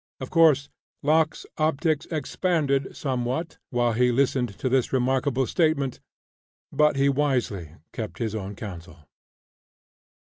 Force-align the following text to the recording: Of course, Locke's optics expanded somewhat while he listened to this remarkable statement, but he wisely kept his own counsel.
Of 0.19 0.31
course, 0.31 0.67
Locke's 1.03 1.45
optics 1.59 2.07
expanded 2.09 2.97
somewhat 2.97 3.59
while 3.69 3.93
he 3.93 4.11
listened 4.11 4.57
to 4.57 4.67
this 4.67 4.91
remarkable 4.91 5.45
statement, 5.45 5.99
but 6.71 6.95
he 6.95 7.07
wisely 7.07 7.75
kept 7.93 8.17
his 8.17 8.33
own 8.33 8.55
counsel. 8.55 9.07